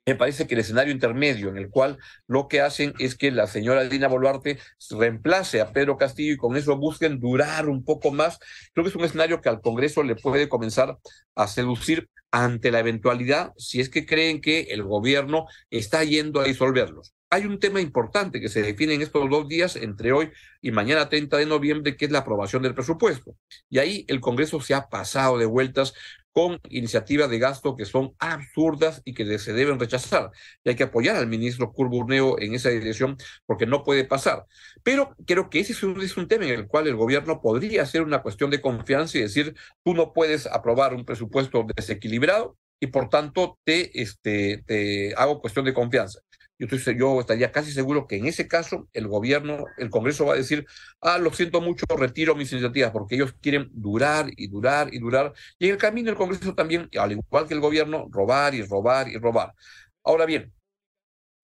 me 0.06 0.14
parece 0.14 0.46
que 0.46 0.54
el 0.54 0.60
escenario 0.60 0.92
intermedio 0.92 1.48
en 1.48 1.56
el 1.56 1.68
cual 1.68 1.98
lo 2.28 2.46
que 2.46 2.60
hacen 2.60 2.94
es 3.00 3.16
que 3.16 3.32
la 3.32 3.48
señora 3.48 3.84
Dina 3.84 4.06
Boluarte 4.06 4.58
reemplace 4.90 5.60
a 5.60 5.72
Pedro 5.72 5.96
Castillo 5.96 6.32
y 6.32 6.36
con 6.36 6.56
eso 6.56 6.76
busquen 6.76 7.18
durar 7.18 7.68
un 7.68 7.84
poco 7.84 8.12
más. 8.12 8.38
Creo 8.72 8.84
que 8.84 8.90
es 8.90 8.96
un 8.96 9.04
escenario 9.04 9.40
que 9.40 9.48
al 9.48 9.60
Congreso 9.60 10.04
le 10.04 10.14
puede 10.14 10.48
comenzar 10.48 10.96
a 11.34 11.48
seducir 11.48 12.08
ante 12.30 12.70
la 12.70 12.78
eventualidad 12.78 13.52
si 13.56 13.80
es 13.80 13.88
que 13.88 14.06
creen 14.06 14.40
que 14.40 14.68
el 14.70 14.84
gobierno 14.84 15.46
está 15.70 16.04
yendo 16.04 16.40
a 16.40 16.44
disolverlos. 16.44 17.12
Hay 17.28 17.44
un 17.44 17.58
tema 17.58 17.80
importante 17.80 18.40
que 18.40 18.48
se 18.48 18.62
define 18.62 18.94
en 18.94 19.02
estos 19.02 19.28
dos 19.28 19.48
días, 19.48 19.74
entre 19.74 20.12
hoy 20.12 20.30
y 20.62 20.70
mañana 20.70 21.08
30 21.08 21.36
de 21.38 21.46
noviembre, 21.46 21.96
que 21.96 22.04
es 22.04 22.12
la 22.12 22.20
aprobación 22.20 22.62
del 22.62 22.74
presupuesto. 22.74 23.36
Y 23.68 23.78
ahí 23.80 24.04
el 24.06 24.20
Congreso 24.20 24.60
se 24.60 24.74
ha 24.74 24.88
pasado 24.88 25.36
de 25.36 25.46
vueltas 25.46 25.92
con 26.36 26.60
iniciativas 26.68 27.30
de 27.30 27.38
gasto 27.38 27.76
que 27.76 27.86
son 27.86 28.14
absurdas 28.18 29.00
y 29.06 29.14
que 29.14 29.38
se 29.38 29.54
deben 29.54 29.80
rechazar. 29.80 30.30
Y 30.62 30.68
hay 30.68 30.76
que 30.76 30.82
apoyar 30.82 31.16
al 31.16 31.28
ministro 31.28 31.72
Curburneo 31.72 32.38
en 32.38 32.54
esa 32.54 32.68
dirección 32.68 33.16
porque 33.46 33.64
no 33.64 33.82
puede 33.82 34.04
pasar. 34.04 34.44
Pero 34.82 35.16
creo 35.26 35.48
que 35.48 35.60
ese 35.60 35.72
es 35.72 35.82
un, 35.82 36.28
tema 36.28 36.44
en 36.44 36.50
el 36.50 36.66
cual 36.66 36.88
el 36.88 36.94
gobierno 36.94 37.40
podría 37.40 37.84
hacer 37.84 38.02
una 38.02 38.20
cuestión 38.20 38.50
de 38.50 38.60
confianza 38.60 39.16
y 39.16 39.22
decir, 39.22 39.54
tú 39.82 39.94
no 39.94 40.12
puedes 40.12 40.46
aprobar 40.46 40.92
un 40.92 41.06
presupuesto 41.06 41.64
desequilibrado 41.74 42.58
y 42.80 42.88
por 42.88 43.08
tanto 43.08 43.58
te, 43.64 44.02
este, 44.02 44.62
te 44.66 45.14
hago 45.14 45.40
cuestión 45.40 45.64
de 45.64 45.72
confianza. 45.72 46.20
Yo, 46.58 46.66
estoy, 46.70 46.98
yo 46.98 47.20
estaría 47.20 47.52
casi 47.52 47.70
seguro 47.72 48.06
que 48.06 48.16
en 48.16 48.26
ese 48.26 48.48
caso 48.48 48.88
el 48.94 49.08
gobierno, 49.08 49.66
el 49.76 49.90
Congreso 49.90 50.24
va 50.24 50.34
a 50.34 50.36
decir, 50.36 50.66
ah, 51.02 51.18
lo 51.18 51.32
siento 51.32 51.60
mucho, 51.60 51.84
retiro 51.96 52.34
mis 52.34 52.50
iniciativas, 52.52 52.92
porque 52.92 53.16
ellos 53.16 53.34
quieren 53.42 53.68
durar 53.72 54.30
y 54.36 54.48
durar 54.48 54.92
y 54.92 54.98
durar. 54.98 55.34
Y 55.58 55.66
en 55.66 55.72
el 55.72 55.78
camino 55.78 56.10
el 56.10 56.16
Congreso 56.16 56.54
también, 56.54 56.88
al 56.98 57.12
igual 57.12 57.46
que 57.46 57.54
el 57.54 57.60
gobierno, 57.60 58.08
robar 58.10 58.54
y 58.54 58.62
robar 58.62 59.08
y 59.08 59.18
robar. 59.18 59.52
Ahora 60.02 60.24
bien, 60.24 60.52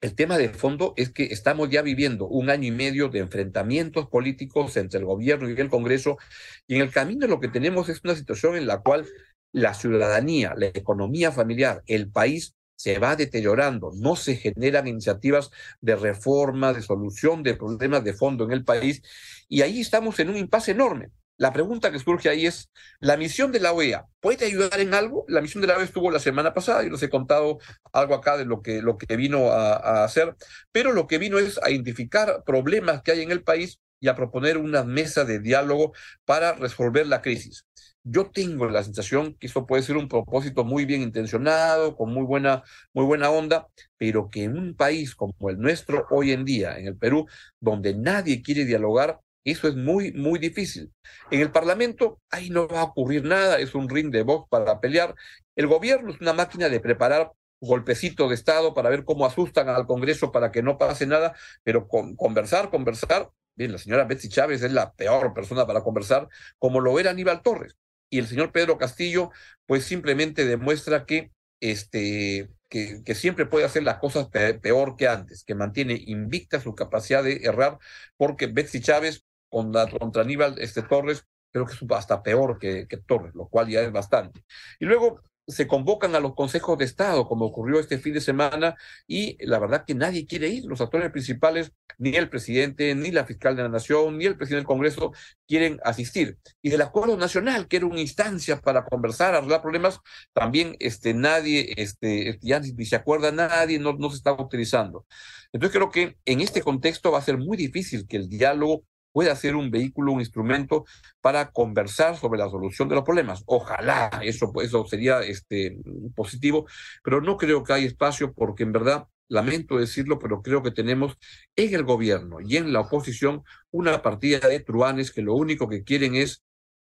el 0.00 0.14
tema 0.16 0.36
de 0.38 0.48
fondo 0.48 0.94
es 0.96 1.12
que 1.12 1.24
estamos 1.26 1.70
ya 1.70 1.82
viviendo 1.82 2.26
un 2.26 2.50
año 2.50 2.66
y 2.66 2.70
medio 2.72 3.08
de 3.08 3.20
enfrentamientos 3.20 4.08
políticos 4.08 4.76
entre 4.76 4.98
el 4.98 5.04
gobierno 5.06 5.48
y 5.48 5.60
el 5.60 5.68
Congreso, 5.70 6.18
y 6.66 6.76
en 6.76 6.82
el 6.82 6.90
camino 6.90 7.26
lo 7.26 7.38
que 7.38 7.48
tenemos 7.48 7.88
es 7.88 8.00
una 8.02 8.16
situación 8.16 8.56
en 8.56 8.66
la 8.66 8.80
cual 8.80 9.06
la 9.52 9.74
ciudadanía, 9.74 10.54
la 10.56 10.66
economía 10.66 11.30
familiar, 11.32 11.82
el 11.86 12.10
país 12.10 12.56
se 12.82 12.98
va 12.98 13.14
deteriorando, 13.14 13.92
no 13.94 14.16
se 14.16 14.34
generan 14.34 14.88
iniciativas 14.88 15.50
de 15.80 15.94
reforma, 15.94 16.72
de 16.72 16.82
solución 16.82 17.44
de 17.44 17.54
problemas 17.54 18.02
de 18.02 18.12
fondo 18.12 18.42
en 18.44 18.50
el 18.50 18.64
país, 18.64 19.02
y 19.48 19.62
ahí 19.62 19.80
estamos 19.80 20.18
en 20.18 20.30
un 20.30 20.36
impasse 20.36 20.72
enorme. 20.72 21.10
La 21.36 21.52
pregunta 21.52 21.92
que 21.92 22.00
surge 22.00 22.28
ahí 22.28 22.44
es, 22.44 22.70
¿la 22.98 23.16
misión 23.16 23.52
de 23.52 23.60
la 23.60 23.72
OEA 23.72 24.06
puede 24.18 24.46
ayudar 24.46 24.80
en 24.80 24.94
algo? 24.94 25.24
La 25.28 25.40
misión 25.40 25.60
de 25.60 25.68
la 25.68 25.76
OEA 25.76 25.84
estuvo 25.84 26.10
la 26.10 26.18
semana 26.18 26.54
pasada, 26.54 26.82
y 26.82 26.90
les 26.90 27.00
he 27.04 27.08
contado 27.08 27.58
algo 27.92 28.16
acá 28.16 28.36
de 28.36 28.46
lo 28.46 28.62
que, 28.62 28.82
lo 28.82 28.98
que 28.98 29.16
vino 29.16 29.52
a, 29.52 29.74
a 29.74 30.04
hacer, 30.04 30.34
pero 30.72 30.92
lo 30.92 31.06
que 31.06 31.18
vino 31.18 31.38
es 31.38 31.60
a 31.62 31.70
identificar 31.70 32.42
problemas 32.44 33.02
que 33.02 33.12
hay 33.12 33.22
en 33.22 33.30
el 33.30 33.44
país 33.44 33.78
y 34.00 34.08
a 34.08 34.16
proponer 34.16 34.58
una 34.58 34.82
mesa 34.82 35.24
de 35.24 35.38
diálogo 35.38 35.92
para 36.24 36.54
resolver 36.54 37.06
la 37.06 37.22
crisis 37.22 37.64
yo 38.04 38.30
tengo 38.30 38.68
la 38.68 38.82
sensación 38.82 39.34
que 39.38 39.46
eso 39.46 39.66
puede 39.66 39.82
ser 39.82 39.96
un 39.96 40.08
propósito 40.08 40.64
muy 40.64 40.84
bien 40.84 41.02
intencionado, 41.02 41.96
con 41.96 42.12
muy 42.12 42.24
buena, 42.24 42.62
muy 42.92 43.04
buena 43.04 43.30
onda, 43.30 43.68
pero 43.96 44.30
que 44.30 44.44
en 44.44 44.58
un 44.58 44.74
país 44.74 45.14
como 45.14 45.34
el 45.50 45.58
nuestro 45.58 46.06
hoy 46.10 46.32
en 46.32 46.44
día, 46.44 46.78
en 46.78 46.86
el 46.86 46.96
Perú, 46.96 47.26
donde 47.60 47.94
nadie 47.94 48.42
quiere 48.42 48.64
dialogar, 48.64 49.20
eso 49.44 49.68
es 49.68 49.76
muy, 49.76 50.12
muy 50.12 50.38
difícil. 50.38 50.92
En 51.30 51.40
el 51.40 51.50
Parlamento, 51.50 52.20
ahí 52.30 52.50
no 52.50 52.68
va 52.68 52.80
a 52.80 52.84
ocurrir 52.84 53.24
nada, 53.24 53.58
es 53.58 53.74
un 53.74 53.88
ring 53.88 54.10
de 54.10 54.22
voz 54.22 54.46
para 54.48 54.80
pelear. 54.80 55.14
El 55.56 55.66
gobierno 55.66 56.12
es 56.12 56.20
una 56.20 56.32
máquina 56.32 56.68
de 56.68 56.80
preparar 56.80 57.32
golpecito 57.60 58.28
de 58.28 58.34
Estado 58.34 58.74
para 58.74 58.90
ver 58.90 59.04
cómo 59.04 59.26
asustan 59.26 59.68
al 59.68 59.86
Congreso 59.86 60.32
para 60.32 60.50
que 60.50 60.62
no 60.62 60.78
pase 60.78 61.06
nada, 61.06 61.34
pero 61.62 61.88
con, 61.88 62.16
conversar, 62.16 62.70
conversar. 62.70 63.30
Bien, 63.54 63.72
la 63.72 63.78
señora 63.78 64.04
Betsy 64.04 64.28
Chávez 64.28 64.62
es 64.62 64.72
la 64.72 64.92
peor 64.92 65.34
persona 65.34 65.66
para 65.66 65.82
conversar, 65.82 66.28
como 66.58 66.80
lo 66.80 66.98
era 66.98 67.10
Aníbal 67.10 67.42
Torres 67.42 67.76
y 68.12 68.18
el 68.18 68.26
señor 68.26 68.52
Pedro 68.52 68.76
Castillo, 68.76 69.30
pues 69.66 69.84
simplemente 69.84 70.44
demuestra 70.44 71.06
que, 71.06 71.32
este, 71.60 72.50
que, 72.68 73.14
siempre 73.14 73.46
puede 73.46 73.64
hacer 73.64 73.84
las 73.84 73.98
cosas 73.98 74.28
peor 74.28 74.96
que 74.96 75.08
antes, 75.08 75.44
que 75.44 75.54
mantiene 75.54 75.94
invicta 76.06 76.60
su 76.60 76.74
capacidad 76.74 77.24
de 77.24 77.36
errar, 77.42 77.78
porque 78.18 78.48
Betsy 78.48 78.80
Chávez 78.82 79.24
contra, 79.48 79.88
contra 79.88 80.22
Aníbal 80.22 80.56
este, 80.58 80.82
Torres 80.82 81.24
creo 81.52 81.64
que 81.64 81.72
es 81.72 81.80
hasta 81.90 82.22
peor 82.22 82.58
que 82.58 82.86
Torres, 83.06 83.34
lo 83.34 83.48
cual 83.48 83.68
ya 83.68 83.80
es 83.80 83.90
bastante. 83.92 84.44
Y 84.78 84.84
luego 84.84 85.22
se 85.46 85.66
convocan 85.66 86.14
a 86.14 86.20
los 86.20 86.34
consejos 86.34 86.78
de 86.78 86.84
Estado, 86.84 87.26
como 87.26 87.46
ocurrió 87.46 87.80
este 87.80 87.98
fin 87.98 88.14
de 88.14 88.20
semana, 88.20 88.76
y 89.06 89.36
la 89.44 89.58
verdad 89.58 89.84
que 89.86 89.94
nadie 89.94 90.26
quiere 90.26 90.48
ir. 90.48 90.64
Los 90.64 90.80
actores 90.80 91.10
principales, 91.10 91.72
ni 91.98 92.14
el 92.16 92.28
presidente, 92.28 92.94
ni 92.94 93.10
la 93.10 93.24
fiscal 93.24 93.56
de 93.56 93.62
la 93.62 93.68
Nación, 93.68 94.18
ni 94.18 94.26
el 94.26 94.36
presidente 94.36 94.60
del 94.60 94.66
Congreso 94.66 95.12
quieren 95.46 95.80
asistir. 95.84 96.38
Y 96.62 96.70
del 96.70 96.82
Acuerdo 96.82 97.16
Nacional, 97.16 97.68
que 97.68 97.78
era 97.78 97.86
una 97.86 98.00
instancia 98.00 98.60
para 98.60 98.84
conversar, 98.84 99.34
arreglar 99.34 99.62
problemas, 99.62 100.00
también 100.32 100.76
este, 100.78 101.14
nadie, 101.14 101.74
este, 101.76 102.38
ya 102.40 102.60
ni, 102.60 102.84
se 102.84 102.96
acuerda 102.96 103.32
nadie, 103.32 103.78
no, 103.78 103.92
no 103.94 104.10
se 104.10 104.16
está 104.16 104.32
utilizando. 104.32 105.06
Entonces 105.52 105.76
creo 105.76 105.90
que 105.90 106.16
en 106.24 106.40
este 106.40 106.62
contexto 106.62 107.12
va 107.12 107.18
a 107.18 107.22
ser 107.22 107.36
muy 107.38 107.56
difícil 107.56 108.06
que 108.06 108.16
el 108.16 108.28
diálogo 108.28 108.84
puede 109.12 109.34
ser 109.36 109.56
un 109.56 109.70
vehículo, 109.70 110.12
un 110.12 110.20
instrumento 110.20 110.84
para 111.20 111.50
conversar 111.50 112.16
sobre 112.16 112.38
la 112.38 112.48
solución 112.48 112.88
de 112.88 112.96
los 112.96 113.04
problemas. 113.04 113.42
Ojalá 113.46 114.10
eso, 114.22 114.52
eso 114.62 114.86
sería 114.86 115.20
este, 115.20 115.76
positivo, 116.14 116.66
pero 117.04 117.20
no 117.20 117.36
creo 117.36 117.62
que 117.62 117.72
haya 117.72 117.86
espacio 117.86 118.32
porque 118.32 118.62
en 118.62 118.72
verdad, 118.72 119.06
lamento 119.28 119.78
decirlo, 119.78 120.18
pero 120.18 120.42
creo 120.42 120.62
que 120.62 120.70
tenemos 120.70 121.16
en 121.56 121.74
el 121.74 121.84
gobierno 121.84 122.38
y 122.40 122.56
en 122.56 122.72
la 122.72 122.80
oposición 122.80 123.42
una 123.70 124.02
partida 124.02 124.48
de 124.48 124.60
truanes 124.60 125.12
que 125.12 125.22
lo 125.22 125.34
único 125.34 125.68
que 125.68 125.84
quieren 125.84 126.14
es 126.14 126.42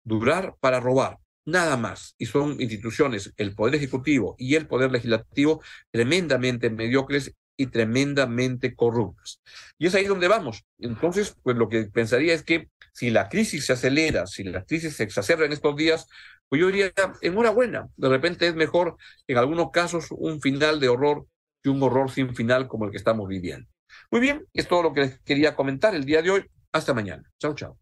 durar 0.05 0.57
para 0.61 0.81
robar. 0.81 1.19
Nada 1.45 1.79
más. 1.79 2.15
Y 2.19 2.27
son 2.27 2.61
instituciones, 2.61 3.33
el 3.39 3.55
Poder 3.55 3.77
Ejecutivo 3.77 4.35
y 4.39 4.57
el 4.57 4.67
Poder 4.67 4.93
Legislativo, 4.93 5.63
tremendamente 5.91 6.69
mediocres 6.69 7.35
y 7.59 7.67
tremendamente 7.67 8.75
corruptas. 8.75 9.43
Y 9.79 9.89
es 9.89 9.95
ahí 9.95 10.05
donde 10.05 10.29
vamos. 10.29 10.65
Entonces, 10.79 11.37
pues 11.43 11.57
lo 11.57 11.69
que 11.69 11.83
pensaría 11.85 12.33
es 12.33 12.43
que 12.43 12.71
si 12.95 13.11
la 13.11 13.29
crisis 13.29 13.67
se 13.67 13.75
acelera, 13.75 14.27
si 14.27 14.45
la 14.45 14.65
crisis 14.65 14.97
se 14.97 15.03
exacerba 15.03 15.45
en 15.45 15.53
estos 15.53 15.77
días, 15.77 16.07
pues 16.49 16.61
yo 16.61 16.69
diría, 16.69 16.93
enhorabuena, 17.21 17.89
de 17.97 18.09
repente 18.09 18.47
es 18.47 18.55
mejor 18.55 18.97
en 19.27 19.37
algunos 19.37 19.71
casos 19.71 20.07
un 20.11 20.41
final 20.41 20.81
de 20.81 20.89
horror 20.89 21.27
que 21.63 21.69
un 21.69 21.83
horror 21.83 22.11
sin 22.11 22.35
final 22.35 22.69
como 22.69 22.87
el 22.87 22.93
que 22.93 22.97
estamos 22.97 23.29
viviendo. 23.29 23.69
Muy 24.11 24.21
bien, 24.21 24.47
es 24.55 24.69
todo 24.69 24.85
lo 24.85 24.93
que 24.93 25.01
les 25.01 25.21
quería 25.21 25.55
comentar 25.55 25.95
el 25.95 26.05
día 26.05 26.23
de 26.23 26.31
hoy. 26.31 26.45
Hasta 26.73 26.95
mañana. 26.95 27.23
Chao, 27.39 27.55
chao. 27.55 27.77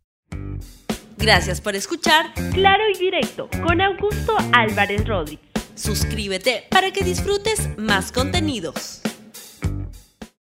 Gracias 1.18 1.60
por 1.60 1.76
escuchar 1.76 2.32
Claro 2.52 2.84
y 2.94 2.98
Directo 2.98 3.48
con 3.62 3.80
Augusto 3.80 4.36
Álvarez 4.52 5.06
Rodríguez. 5.06 5.46
Suscríbete 5.74 6.64
para 6.70 6.90
que 6.90 7.04
disfrutes 7.04 7.76
más 7.76 8.10
contenidos. 8.10 9.02